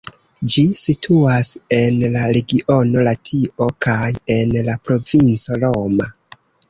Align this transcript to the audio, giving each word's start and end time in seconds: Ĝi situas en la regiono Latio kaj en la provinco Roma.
Ĝi 0.51 0.61
situas 0.83 1.51
en 1.77 1.99
la 2.15 2.23
regiono 2.37 3.03
Latio 3.09 3.67
kaj 3.87 4.09
en 4.39 4.57
la 4.71 4.77
provinco 4.89 5.59
Roma. 5.67 6.09